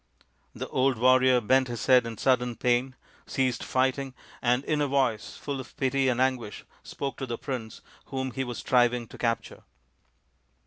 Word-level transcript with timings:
The 0.55 0.67
old 0.69 0.97
warrior 0.97 1.39
bent 1.41 1.67
his 1.67 1.85
head 1.85 2.07
in 2.07 2.17
sudden 2.17 2.55
pain, 2.55 2.95
ceased 3.27 3.63
fighting, 3.63 4.15
and 4.41 4.63
in 4.65 4.81
a 4.81 4.87
voice 4.87 5.37
full 5.37 5.59
of 5.59 5.77
pity 5.77 6.07
and 6.09 6.19
anguish 6.19 6.65
spoke 6.81 7.17
to 7.17 7.27
the 7.27 7.37
prince 7.37 7.81
whom 8.05 8.31
he 8.31 8.43
was 8.43 8.57
striving 8.57 9.07
to 9.09 9.19
capture. 9.19 9.61